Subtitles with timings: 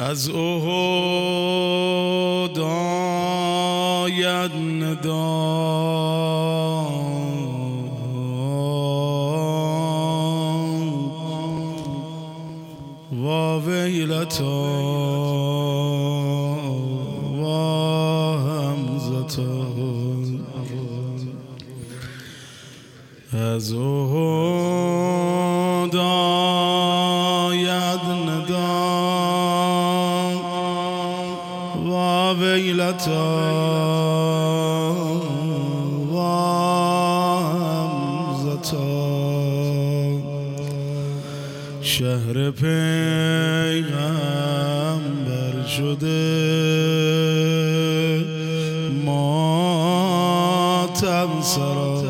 [0.00, 0.36] از احد
[4.00, 5.89] آید ندا
[51.02, 52.02] ماتم سرا.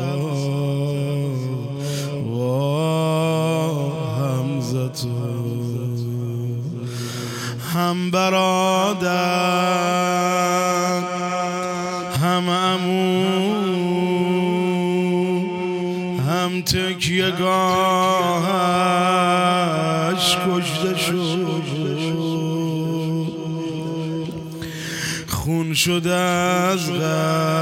[2.25, 2.39] و
[4.19, 5.09] همزتو
[7.73, 9.11] هم برادر
[12.21, 13.31] هم امو
[16.21, 17.67] هم تکیه گاهش
[20.47, 21.61] کشته شد.
[25.27, 27.60] خون شده از قلب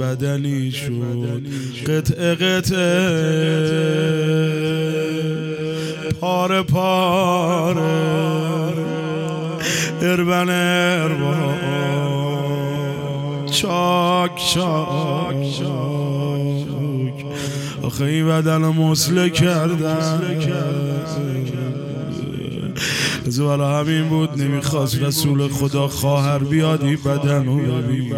[0.00, 1.42] بدنی شد.
[1.86, 3.78] قطعه قطعه.
[6.20, 8.08] پاره پاره.
[10.02, 11.34] اربن اربا
[13.52, 15.62] چاک چاک.
[17.82, 20.20] آخه این بدن مسله کردن.
[23.26, 28.14] از برا همین بود نمی‌خواست رسول خدا خواهر بیاد این بدن رو ببین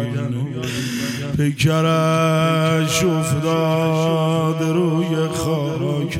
[1.41, 6.19] پیکرش افتاد روی خاک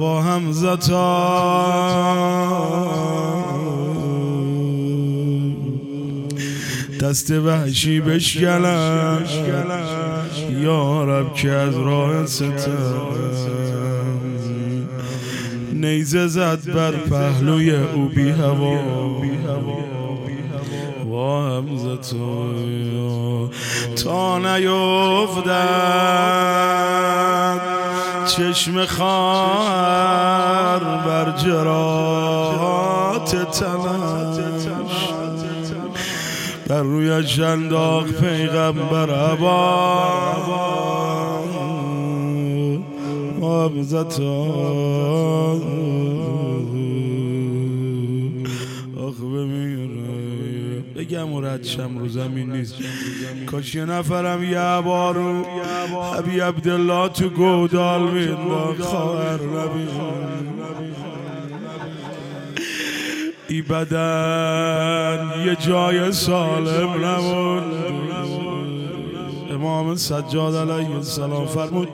[0.00, 1.08] و همزتا
[7.00, 9.22] دست وحشی بشکنم
[10.50, 13.18] یا رب که از راه ستم.
[15.72, 19.97] نیزه زد بر پهلوی او بی هوا.
[21.28, 22.18] و همزتو
[24.04, 25.58] تا نیفتد
[28.26, 35.08] چشم خار بر جرات تنش.
[36.68, 39.78] بر روی جنداق پیغمبر عبا
[43.40, 44.22] حافظتا
[45.52, 45.62] آخ
[51.18, 52.74] بگم و ردشم رو زمین نیست.
[53.46, 55.44] کاش یه نفرم یه بارو
[56.14, 59.88] حبی عبدالله تو گودال مینداخت خواهر نبی.
[63.48, 67.62] ای بدن یه جای سالم نمون
[69.50, 71.88] امام سجاد علیه السلام فرمود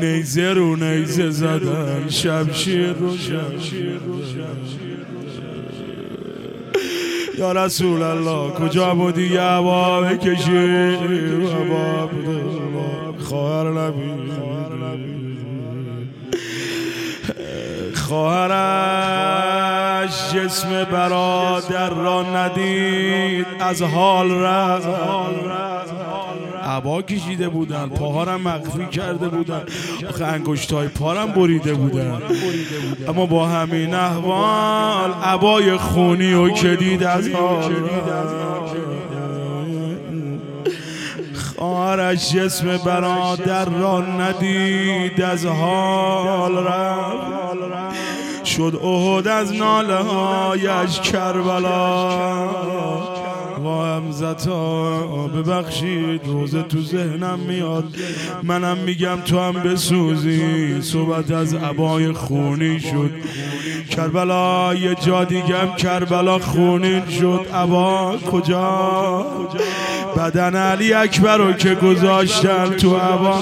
[0.00, 4.00] نیزه رو نیزه زدن شمشیر رو شمشیر
[7.40, 10.96] یا رسول الله کجا بودی یه عبا بکشی؟
[11.46, 12.08] عبا
[13.18, 14.30] خواهر نبی.
[17.94, 19.20] خواهرش
[20.34, 24.88] جسم برادر را ندید از حال رفت.
[26.76, 29.62] عبا کشیده بودن پاهارم مخفی کرده بودن.
[30.08, 32.22] آخه انگشتای پارم بریده بودن.
[33.08, 37.28] اما با همین احوال عبای خونی و کدید از
[41.56, 52.50] خواهرش جسم برادر را ندید از حال رفت شد احد از ناله هایش کربلا.
[53.64, 54.90] و همزتا
[55.26, 57.84] ببخشید روزه تو ذهنم میاد.
[58.42, 60.82] منم میگم تو هم بسوزی.
[60.82, 63.10] صحبت از عبای خونی شد.
[63.90, 67.46] کربلا یه جا دیگم کربلا خونین شد.
[67.54, 69.26] عبا کجا؟
[70.16, 73.40] بدن علی اکبر رو که گذاشتن تو عبا.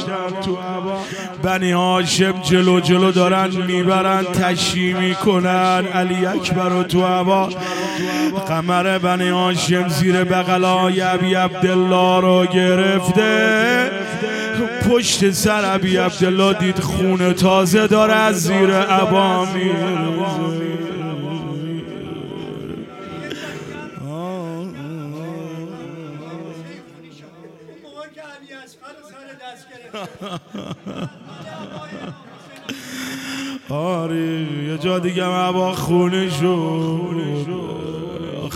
[1.43, 5.85] بنی هاشم جلو جلو دارن می‌برن تشییع می‌کنن.
[5.95, 7.49] علی اکبر رو تو هوا
[8.49, 13.91] قمر بنی هاشم زیر بغلای ابی عبدالله رو گرفته.
[14.91, 19.47] پشت سر عبی عبدالله دید خونه تازه داره از زیر عبا
[33.71, 34.17] آره
[34.69, 38.08] یه جا دیگه عبا خونه شد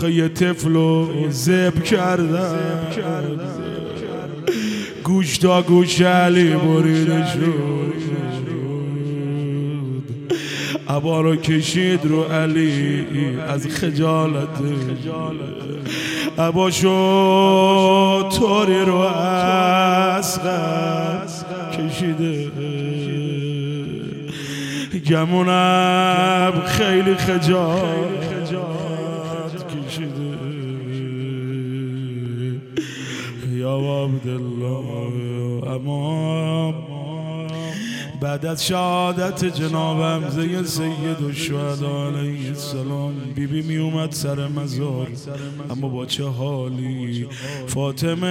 [0.03, 2.79] آخه یه طفلو زب کردن.
[5.03, 7.93] گوش تا گوش علی بریده شد.
[10.89, 13.05] عبا رو کشید رو علی
[13.47, 14.47] از خجالت.
[16.37, 20.39] عبا شد طوری رو از
[21.77, 22.51] کشیده.
[25.09, 28.32] گمونم خیلی خجالت
[34.13, 36.73] یا عبدالله اما
[38.21, 44.47] بعد از شهادت جناب حمزه سید و شهد علیه السلام بی بی می اومد سر
[44.47, 45.07] مزار.
[45.69, 47.27] اما با چه حالی؟
[47.67, 48.27] فاطمه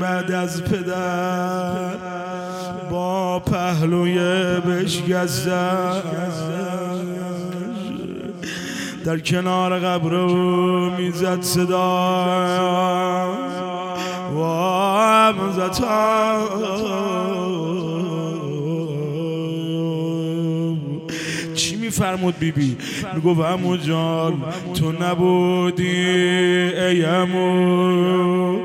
[0.00, 1.94] بعد از پدر
[2.90, 4.14] با پهلوی
[4.60, 6.02] بشگزد
[9.04, 10.26] در کنار قبر
[10.96, 12.70] می‌زد صدا
[21.54, 22.76] چی میفرمود بیبی؟
[23.14, 24.42] میگو امو جان
[24.74, 28.58] تو نبودی ای امو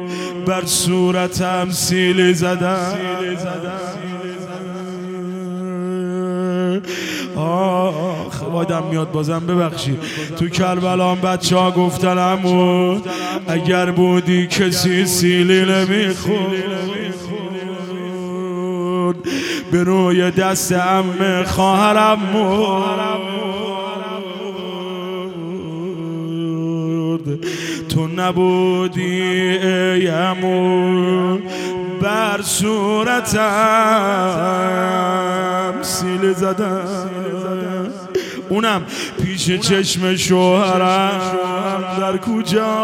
[0.47, 2.97] بر صورتم سیلی زدم.
[7.37, 9.97] آخ وایدم میاد بازم ببخشی.
[10.39, 12.99] تو کربلان بچه ها گفتن امو
[13.47, 16.35] اگر بودی کسی سیلی نمی‌خورد.
[19.71, 23.44] به روی دست ام خواهرم مرد
[27.95, 31.37] تو نبودی ای امو
[32.01, 33.43] بر صورتم
[35.81, 37.89] سیل زدم.
[38.49, 38.81] اونم
[39.23, 41.21] پیش چشم شوهرم.
[41.99, 42.75] در کجا؟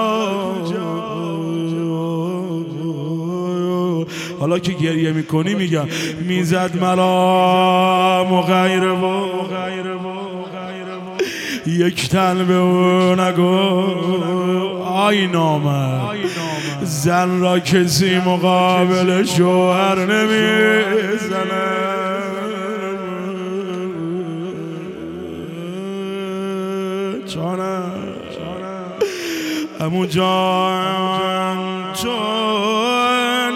[4.40, 5.88] حالا که گریه می‌کنی میگم.
[6.28, 9.26] می‌زد مرا و غیره و
[11.68, 13.44] یک تن به او نگو.
[14.84, 16.02] آی نامه
[16.84, 21.82] زن را کسی مقابل شوهر نمی‌زنه.
[27.28, 27.92] جانم
[29.80, 31.58] امو جان
[31.94, 32.10] تو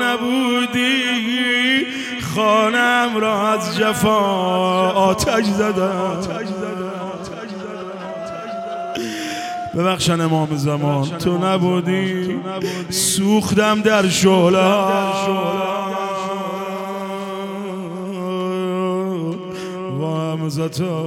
[0.02, 1.06] نبودی.
[2.36, 4.20] خانم را از جفا
[4.92, 6.18] آتش زدم.
[9.78, 11.08] ببخشن امام زمان.
[11.18, 12.36] تو نبودی؟
[12.90, 14.60] سوختم در شعله.
[20.02, 21.06] و همزتا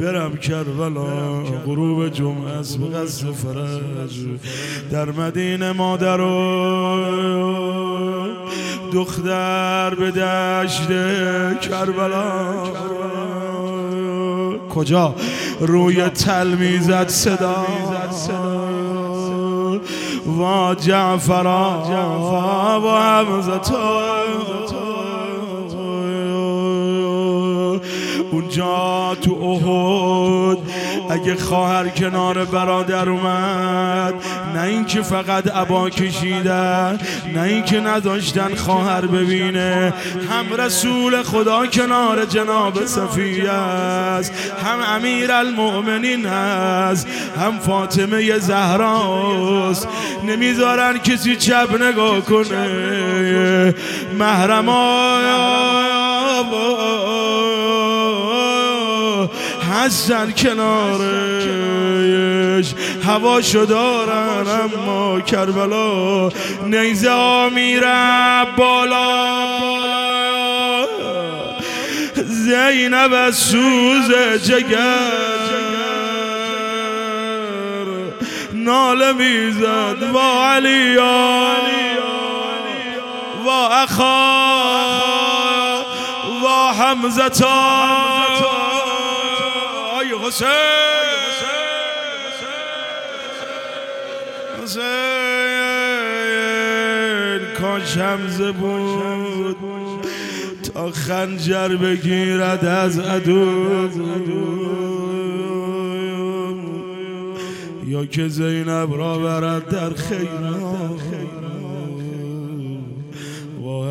[0.00, 1.42] برم کربلا.
[1.66, 4.18] غروب جمعه است به قصد فرج.
[4.90, 6.96] در مدینه مادر و
[8.92, 10.88] دختر به دشت
[11.60, 12.54] کربلا.
[14.76, 15.14] کجا؟
[15.60, 17.66] روی تل می‌زد صدا.
[20.38, 21.82] و جعفرا
[22.84, 24.00] و همزتا
[28.32, 30.58] اونجا تو احد
[31.10, 34.14] اگه خواهر کنار برادر اومد
[34.54, 36.98] نه اینکه فقط عبا کشیدن
[37.34, 39.94] نه اینکه نداشتن خواهر ببینه
[40.30, 44.32] هم رسول خدا کنار جناب صفیه است
[44.64, 47.08] هم امیر المؤمنین هست
[47.40, 49.88] هم فاطمه زهراست
[50.24, 53.74] نمی‌ذارن کسی چپ نگاه کنه
[54.18, 54.68] محرم
[59.76, 61.54] هستن کنارش
[63.06, 66.28] هواشو دارن اما کربلا.
[66.66, 69.26] نیزه میره بالا.
[72.26, 74.12] زینب از سوز
[74.44, 75.46] جگر.
[78.52, 81.56] ناله می‌زد و علیا.
[83.46, 84.36] و اخا.
[86.42, 88.65] و حمزتا.
[90.26, 90.46] حسین
[94.62, 95.16] حسین
[97.96, 99.56] همزه بود
[100.74, 103.88] تا خنجر بگیرد از عدو
[107.86, 111.15] یا که زینب را برد در خیرات.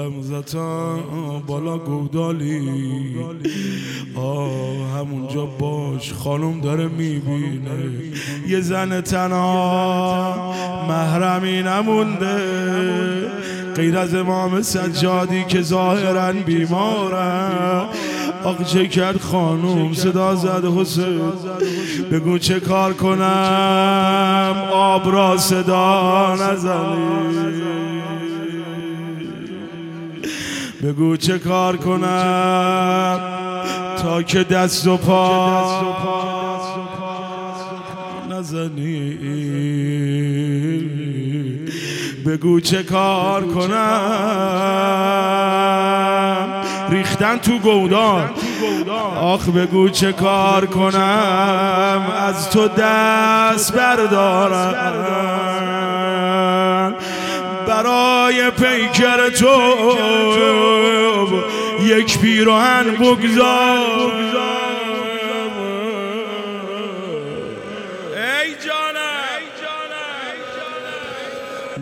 [0.06, 0.96] همزتا
[1.48, 3.16] بالا گودالی.
[4.16, 7.72] آه همونجا باش خانم داره می‌بینه.
[8.48, 10.54] یه زن تنها
[10.90, 12.38] محرمی نمونده.
[13.76, 17.82] غیر از امام سجادی که ظاهرا بیماره.
[18.44, 21.22] آق چه کرد خانوم صدا زد حسین.
[22.12, 27.95] بگو چه کار کنم؟ آب را صدا نزنی.
[30.86, 33.20] بگو چه کار کنم
[34.01, 35.82] تا که دست و پا
[38.30, 39.18] نزنی.
[42.25, 44.12] بگو چه کار کنم.
[46.89, 48.30] ریختن تو گودان
[49.20, 52.01] آخ بگو چه کار کنم.
[52.27, 55.15] از تو دست بردارم.
[57.75, 59.55] برای پیکر تو.
[61.82, 64.12] یک پیراهن بگذار.
[68.15, 69.15] ای جانم.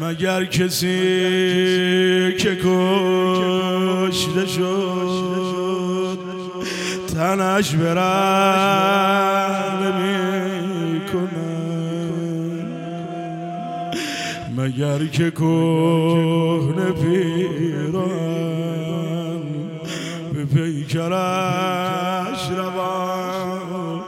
[0.01, 6.19] مگر کسی که کشته شد
[7.13, 9.13] تنش برم
[14.63, 18.03] مگر که کهن پیران
[20.33, 24.01] به پیکرش روان.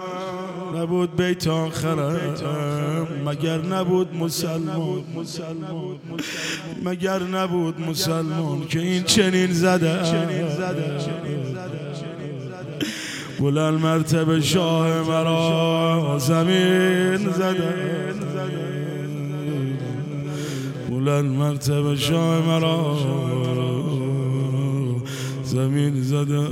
[0.76, 5.04] نبود بیت آخرم مگر نبود مسلمان.
[6.84, 10.00] مگر نبود مسلمان که این چنین زده.
[13.40, 18.25] بلند مرتبه شاه مرا زمین زده.
[21.06, 22.98] بلند مرتبه شاه مرا.
[25.44, 26.48] زمین زده.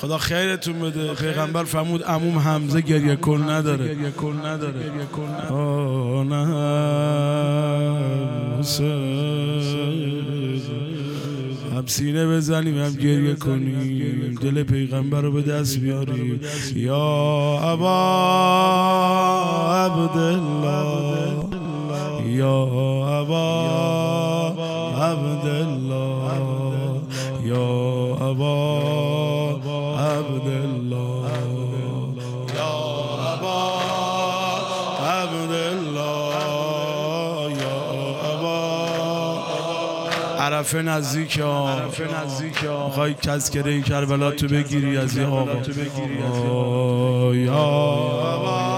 [0.00, 1.14] خدا خیرتون بده.
[1.14, 3.96] پیغمبر فرمود عموم حمزه گریه کن نداره.
[11.74, 14.34] هم سینه بزنیم هم گریه کنیم.
[14.34, 16.40] دل پیغمبر رو به دست بیاریم.
[16.74, 16.96] یا
[17.62, 17.96] ابا
[19.70, 21.44] عبدالله.
[22.26, 22.62] یا
[23.20, 23.60] ابا
[24.96, 25.69] عبدالله.
[40.50, 45.62] عرفه نزدیک عرفه نزدیک می‌خوای تذکره کربلا تو بگیری از یه آقا.
[47.34, 48.69] یا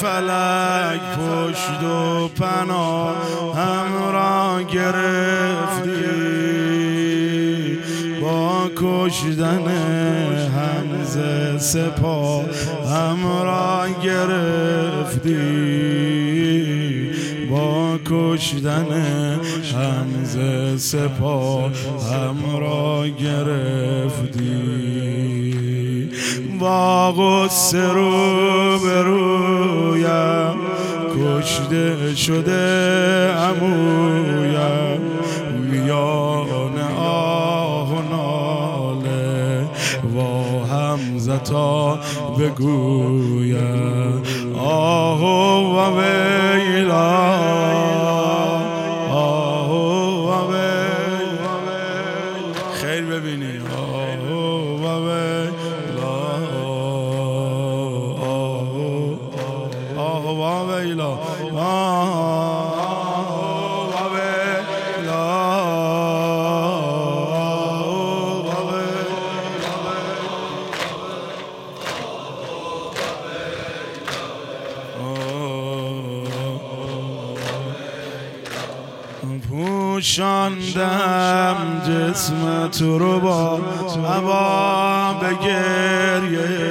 [0.00, 3.16] فلک پشت و پناه
[3.56, 6.00] هم را گرفتی.
[8.22, 9.66] با کشدن
[10.56, 11.18] همز
[11.62, 12.44] سپاه
[12.86, 15.40] هم را گرفتی.
[17.50, 18.92] با کشدن
[19.74, 20.38] همز
[20.82, 21.70] سپاه
[22.12, 24.50] هم را گرفتی.
[26.60, 28.39] با غصه رو
[31.70, 35.00] کشته شده امویم
[35.70, 39.68] میان آه و ناله
[40.16, 40.18] و
[40.66, 41.98] همزتا
[42.38, 44.22] بگویم.
[44.58, 45.20] آه
[45.74, 47.29] و ویلا
[82.72, 83.56] تو رو با
[84.08, 86.70] هوا به گریه.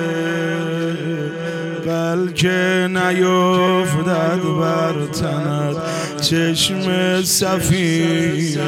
[1.86, 5.75] بلکه نیفتد بر تند
[6.22, 8.60] چشم صفیه.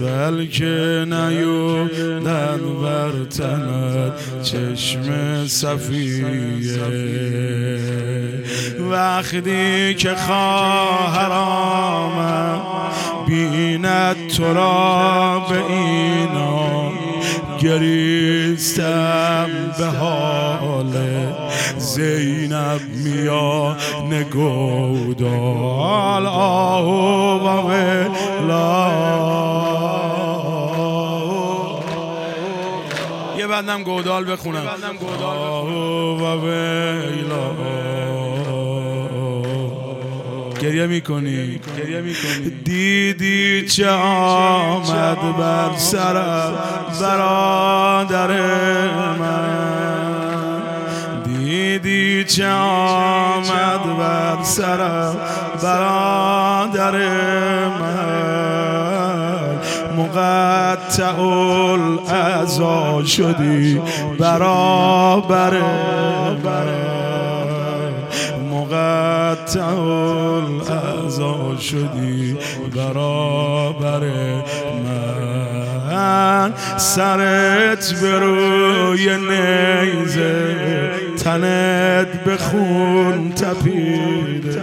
[0.00, 4.12] بلکه نیفتد بر تند
[4.42, 6.24] چشم صفیه.
[8.90, 12.73] وقتی که خواهر آمد
[13.26, 16.92] بیند تو را به اینا.
[17.58, 20.92] گریستم به حال
[21.78, 23.76] زینب میا
[24.10, 25.34] نگودال.
[26.26, 27.74] آهو و
[33.38, 34.66] یه بعدم گودال بخونم.
[35.22, 36.23] آهو و
[40.64, 41.60] گریه می‌کنی
[42.64, 46.14] دیدی چه آمد بر سر
[47.00, 48.30] برادر
[49.18, 49.84] من؟
[51.24, 55.12] دیدی چه آمد بر سر
[55.62, 56.98] برادر
[57.68, 58.34] من؟
[59.98, 61.20] مقطع
[62.10, 63.80] الازا شدی
[64.18, 65.60] برابر
[68.50, 70.23] مقطع
[71.60, 72.36] شدی
[72.76, 74.00] برابر
[74.84, 76.52] من.
[76.76, 80.56] سرت به روی نیزه
[81.24, 84.62] تنت به خون تپیده.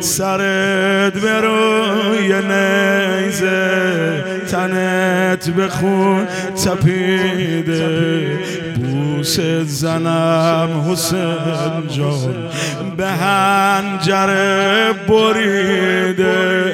[0.00, 6.26] سرت به روی نیزه تنت به خون
[6.64, 8.38] تپیده.
[9.26, 12.34] بوس زنم حسین جان
[12.96, 16.65] به هنجره بریده.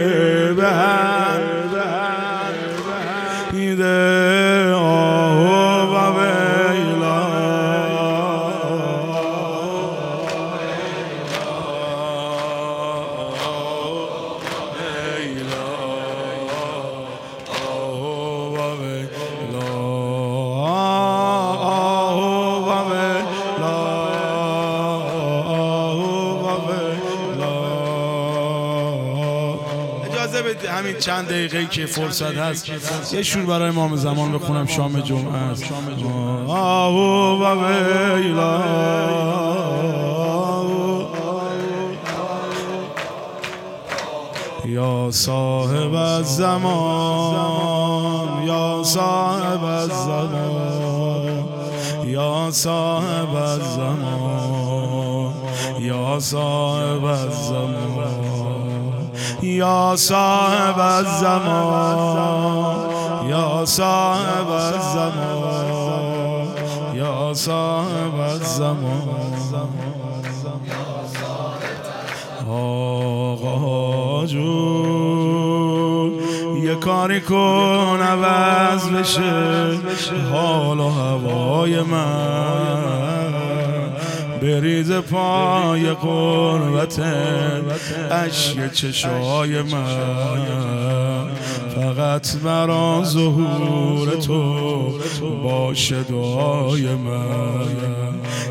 [31.02, 32.68] چند دقیقه که فرصت هست.
[33.14, 35.64] یه شور برای امام زمان بخونم شام جمعه است.
[36.48, 37.64] آهو و
[38.14, 38.62] ویلا.
[44.66, 46.62] یا صاحب الزمان
[48.46, 51.44] یا صاحب الزمان
[52.06, 55.32] یا صاحب الزمان
[55.80, 58.21] یا صاحب الزمان
[59.42, 62.76] یا صاحب الزمان
[63.28, 66.48] یا صاحب الزمان
[66.94, 69.08] یا صاحب الزمان.
[72.50, 76.12] آقا جون
[76.62, 79.78] یه کاری کن عوض بشه
[80.32, 83.51] حال و هوای من.
[84.42, 87.00] بریز پای قربت
[88.10, 91.26] اشک چشای من.
[91.74, 94.98] فقط برا ظهور تو
[95.42, 97.66] باشه دعای من.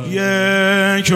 [0.09, 1.13] یک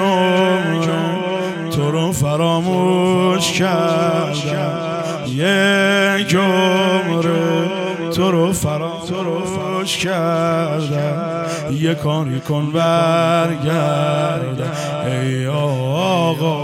[1.72, 4.86] تو رو فراموش کردم.
[5.28, 7.26] یک عمر
[8.12, 9.55] تو رو فراموش
[9.86, 14.72] کردم یه کاری کن برگردم.
[15.06, 16.56] ای آقا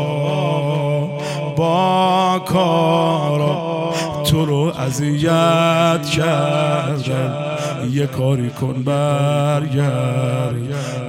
[1.55, 7.51] با کارا تو رو اذیت کردم.
[7.91, 10.55] یه کاری کن برگرد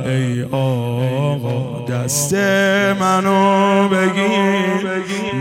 [0.06, 2.34] ای آقا دست
[3.00, 4.88] منو بگیر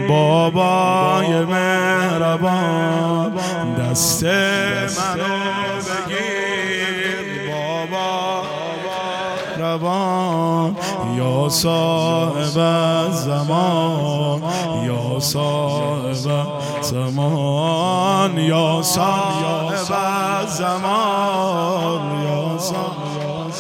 [0.08, 3.34] بابای مهربان.
[3.80, 4.32] دست منو
[6.08, 6.51] بگیر.
[11.18, 14.42] یا صاحب زمان
[14.86, 16.14] یا صاحب
[16.82, 19.76] زمان یا صاحب
[20.48, 23.52] زمان یا صاحب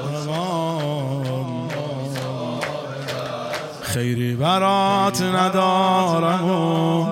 [3.94, 7.06] خیری برات ندارم و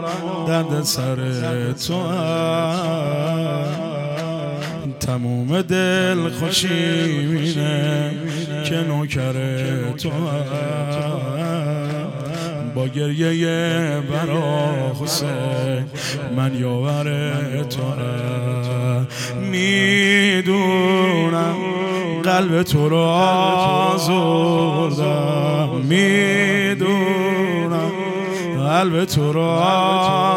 [0.46, 2.02] درد سر تو
[5.06, 6.68] تموم دل خوشی
[7.26, 8.10] مینه
[8.64, 9.32] که نوکر
[9.98, 10.10] تو
[12.74, 15.84] با گریه برا حسین
[16.36, 17.04] من یاور
[17.62, 17.82] تو
[19.50, 20.92] می‌دونم
[22.22, 22.96] قلب تو رو
[23.96, 24.48] آزردم.
[25.88, 27.12] می‌دونم
[28.56, 29.40] قلب تو رو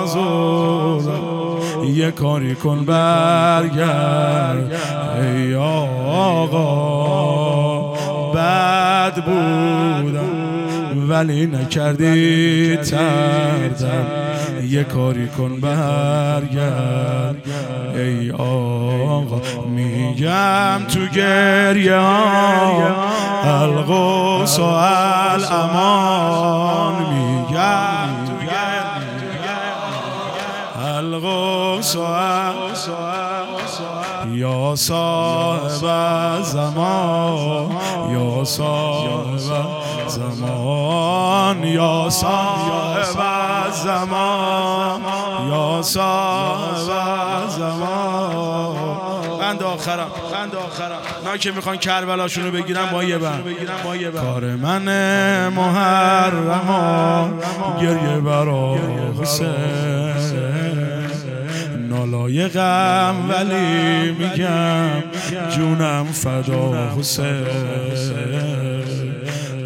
[0.03, 1.34] آزردم.
[1.85, 4.71] یه کاری کن برگرد
[5.21, 7.05] ای آقا.
[8.35, 14.05] بد بودم ولی نکردی تردم.
[14.69, 17.35] یه کاری کن برگرد
[17.95, 19.41] ای آقا.
[19.67, 22.95] میگم تو گریه ها
[23.43, 24.63] القوس و
[25.33, 28.24] الامان میگم
[31.25, 31.81] و
[34.31, 37.71] یا صاحب زمان
[38.11, 39.37] یا صاحب
[40.07, 43.03] زمان یا صاحب
[43.71, 45.01] زمان
[45.49, 48.75] یا صاحب زمان.
[49.39, 51.01] بند آخرم بند آخرم.
[51.25, 53.43] من که می‌خوان کربلاشونو بگیرم با یه بند.
[54.23, 57.33] کار من محرم
[57.81, 58.75] گریه برا
[59.21, 60.84] حسین.
[62.05, 65.03] نالایقم ولی میگم
[65.55, 67.45] جونم فدا حسین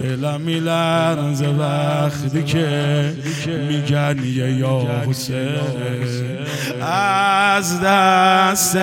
[0.04, 3.14] دلم میلرزه وقتی که
[3.70, 5.50] میگن یه یا حسین
[6.82, 8.78] از دست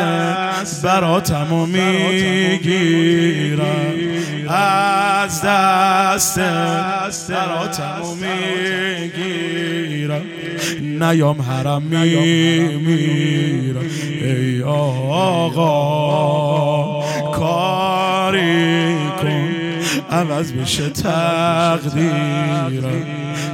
[0.84, 3.66] براتم می‌گیرم.
[4.48, 6.40] از دست
[7.30, 10.22] براتم می‌گیرم.
[10.80, 13.36] نیام حرم میمیرم
[14.22, 15.66] ای آقا
[17.30, 19.48] کاری کن
[20.10, 22.06] عوض بشه تقدیرم.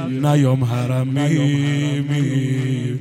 [0.07, 2.99] نیام حرم میمیر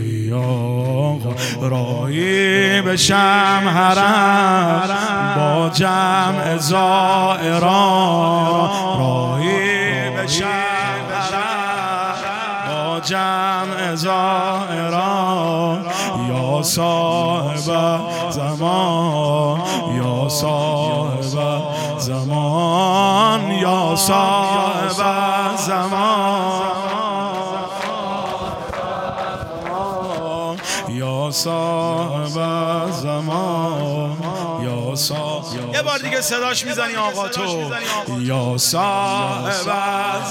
[0.00, 7.58] ای آقا راهی بشم حرم با جمع زائران.
[8.98, 10.67] راهی بشم.
[13.04, 15.84] جمع زائران.
[16.28, 19.60] یا صاحب زمان
[19.96, 21.62] یا صاحب
[21.98, 26.77] زمان یا صاحب زمان.
[31.30, 34.16] صاحب زمان.
[34.62, 37.72] یا صاحب یه بار دیگه صداش می‌زنی آقا تو.
[38.20, 39.50] یا صاحب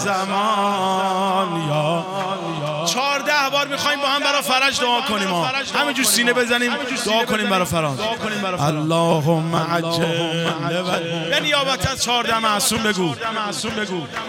[0.03, 1.67] زمان.
[1.69, 2.05] یا
[3.57, 5.27] بار می‌خوایم با هم برای فرج دعا کنیم
[5.75, 6.71] همینجور سینه بزنیم
[7.05, 7.99] دعا کنیم برای فرج.
[8.61, 10.49] اللهم عجل
[11.29, 13.15] به نیابت از چهارده معصوم بگو.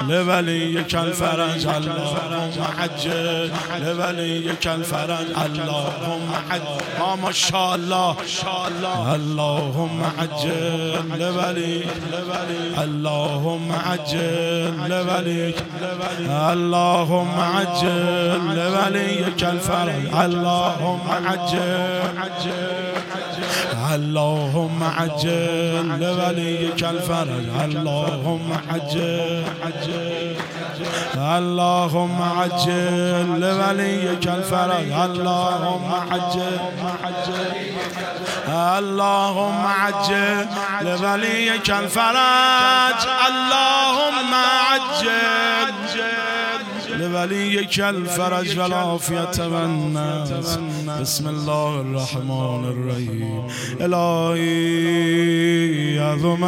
[0.09, 1.67] لولی کل فرج.
[1.67, 3.51] اللهم عجل
[3.85, 5.27] لولی کل فرج.
[5.37, 6.65] اللهم عجل
[7.23, 8.17] ما شاء الله
[9.13, 11.85] اللهم عجل لولی.
[12.79, 15.55] اللهم عجل لولی.
[16.31, 18.39] اللهم عجل
[19.19, 20.15] لوليك الفرج.
[20.25, 22.03] اللهم عجل.
[23.95, 27.47] اللهم عجل لوليك الفرج.
[27.65, 29.45] اللهم عجل.
[31.17, 34.91] اللهم عجل لوليك الفرج.
[35.07, 36.59] اللهم عجل.
[38.49, 40.47] اللهم عجل
[40.83, 43.01] لوليك الفرج.
[43.29, 45.78] اللهم عجل.
[47.13, 50.59] لوليك الفرج والعافية والناس
[51.01, 53.43] بسم الله الرحمن الرحيم.
[53.81, 54.49] إلهي
[56.01, 56.45] عظم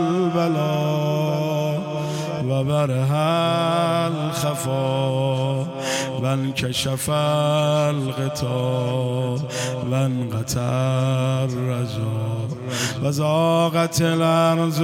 [0.00, 1.76] البلاء
[2.48, 5.66] وبرها الخفا.
[6.22, 7.10] وانكشف
[7.90, 9.38] الغطاء
[9.90, 12.35] وانقطع الرجاء.
[13.02, 14.80] وزاغت الارض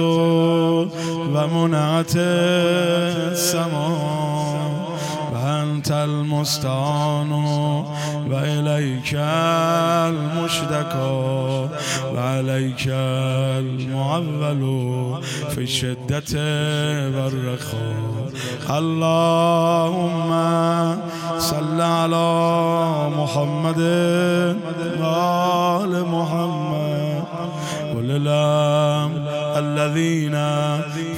[1.33, 2.13] ومنعت
[3.33, 4.73] السماء
[5.33, 7.31] وانت المستعان
[8.31, 9.11] وإليك
[10.13, 11.13] المشتكى
[12.13, 12.85] وعليك
[13.63, 14.63] المعول
[15.49, 16.33] في الشدة
[17.15, 18.23] والرخاء
[18.79, 20.29] اللهم
[21.39, 22.27] صل على
[23.17, 23.81] محمد
[24.99, 26.62] وآل محمد.
[28.12, 29.10] وللام
[29.63, 30.35] الذين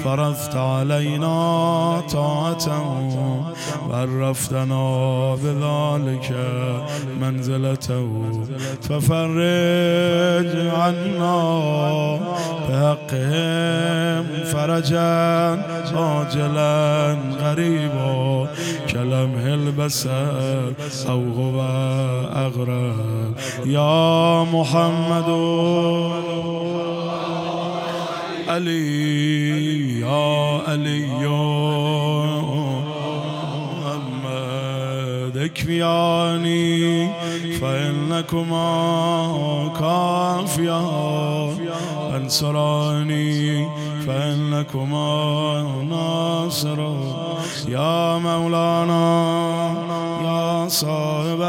[0.04, 1.38] فرضت علينا
[2.12, 2.86] طاعته
[3.90, 4.84] وعرفتنا
[5.44, 6.30] بذلك
[7.22, 8.10] منزلته
[8.82, 11.40] ففرج عنا
[12.70, 15.12] بحقهم فرجا
[15.96, 18.48] عاجلا غريبا.
[18.92, 20.10] كلمه البصر
[21.10, 21.58] أو هو
[22.36, 23.34] أغرب؟
[23.66, 25.30] يا محمد.
[28.56, 31.44] علي يا علي يا
[33.76, 37.10] محمد اكفياني
[37.60, 38.68] فإنكما
[39.80, 40.84] كافيا.
[42.18, 43.68] أنصراني
[44.08, 45.08] فإنكما
[45.90, 46.80] ناصر.
[47.68, 49.06] يا مولانا
[50.24, 51.42] يا صاحب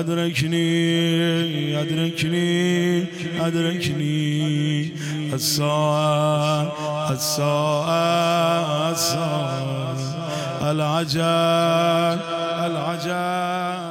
[0.00, 3.04] أدركني أدركني
[3.40, 4.90] أدركني
[5.34, 6.72] الساعة
[7.12, 9.96] الساعة الساعة
[10.70, 12.20] العجل
[12.66, 13.85] العجل